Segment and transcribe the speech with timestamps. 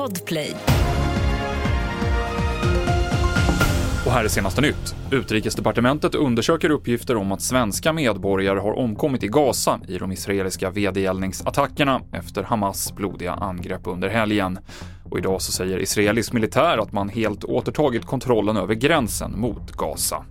[0.00, 0.56] Podplay.
[4.06, 4.94] Och här är senaste nytt.
[5.10, 12.00] Utrikesdepartementet undersöker uppgifter om att svenska medborgare har omkommit i Gaza i de israeliska vedergällningsattackerna
[12.12, 14.58] efter Hamas blodiga angrepp under helgen.
[15.10, 20.24] Och idag så säger israelisk militär att man helt återtagit kontrollen över gränsen mot Gaza.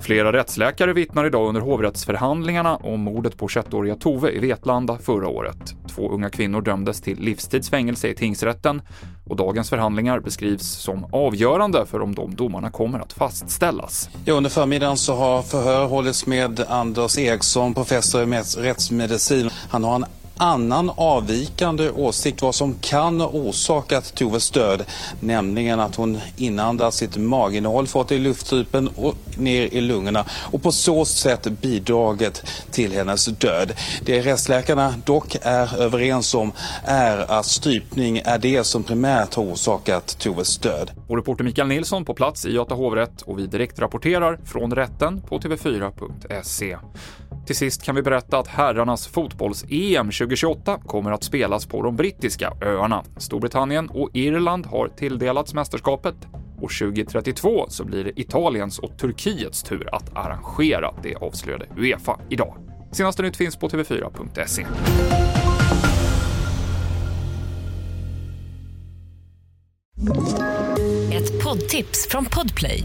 [0.00, 5.79] Flera rättsläkare vittnar idag under hovrättsförhandlingarna om mordet på 21-åriga Tove i Vetlanda förra året.
[5.94, 8.82] Två unga kvinnor dömdes till livstidsfängelse i tingsrätten
[9.24, 14.10] och dagens förhandlingar beskrivs som avgörande för om de domarna kommer att fastställas.
[14.24, 18.26] Ja, under förmiddagen så har förhör hållits med Anders Eriksson, professor i
[18.58, 19.50] rättsmedicin.
[19.70, 20.04] Han har en
[20.40, 24.84] annan avvikande åsikt vad som kan ha orsakat Toves död.
[25.20, 30.72] Nämligen att hon inandat sitt maginnehåll, fått i lufttypen och ner i lungorna och på
[30.72, 33.72] så sätt bidragit till hennes död.
[34.04, 36.52] Det rättsläkarna dock är överens om
[36.84, 40.90] är att strypning är det som primärt har orsakat Toves död.
[41.08, 45.38] Och reporter Mikael Nilsson på plats i Göta hovrätt och vi direktrapporterar från rätten på
[45.38, 46.76] tv4.se.
[47.50, 52.52] Till sist kan vi berätta att herrarnas fotbolls-EM 2028 kommer att spelas på de brittiska
[52.62, 53.04] öarna.
[53.16, 56.14] Storbritannien och Irland har tilldelats mästerskapet
[56.56, 62.56] och 2032 så blir det Italiens och Turkiets tur att arrangera, det avslöjade Uefa idag.
[62.92, 64.66] Senaste nytt finns på tv4.se.
[71.14, 72.84] Ett poddtips från Podplay.